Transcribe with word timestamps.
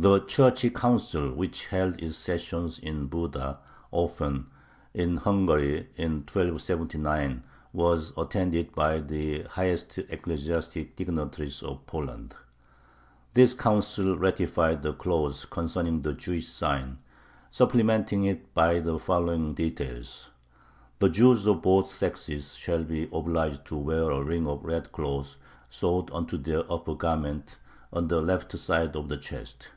The 0.00 0.20
Church 0.20 0.72
Council 0.74 1.32
which 1.34 1.66
held 1.66 2.00
its 2.00 2.16
sessions 2.16 2.78
in 2.78 3.06
Buda 3.08 3.58
(Ofen), 3.92 4.44
in 4.94 5.16
Hungary, 5.16 5.88
in 5.96 6.18
1279, 6.20 7.44
was 7.72 8.12
attended 8.16 8.76
by 8.76 9.00
the 9.00 9.42
highest 9.42 9.98
ecclesiastic 9.98 10.94
dignitaries 10.94 11.64
of 11.64 11.84
Poland. 11.88 12.36
This 13.34 13.54
Council 13.54 14.16
ratified 14.16 14.84
the 14.84 14.92
clause 14.92 15.44
concerning 15.46 16.02
the 16.02 16.12
"Jewish 16.14 16.46
sign," 16.46 16.98
supplementing 17.50 18.22
it 18.22 18.54
by 18.54 18.78
the 18.78 19.00
following 19.00 19.52
details: 19.52 20.30
The 21.00 21.08
Jews 21.08 21.44
of 21.48 21.62
both 21.62 21.90
sexes 21.90 22.54
shall 22.54 22.84
be 22.84 23.08
obliged 23.12 23.64
to 23.64 23.76
wear 23.76 24.12
a 24.12 24.22
ring 24.22 24.46
of 24.46 24.64
red 24.64 24.92
cloth 24.92 25.38
sewed 25.68 26.08
on 26.12 26.26
to 26.26 26.38
their 26.38 26.70
upper 26.72 26.94
garment, 26.94 27.58
on 27.92 28.06
the 28.06 28.20
left 28.22 28.56
side 28.56 28.94
of 28.94 29.08
the 29.08 29.16
chest. 29.16 29.70